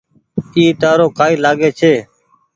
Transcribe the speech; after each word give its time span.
اي 0.55 0.65
تآرو 0.81 1.07
ڪآئي 1.17 1.33
لآگي 1.43 1.69
ڇي۔ 1.79 1.93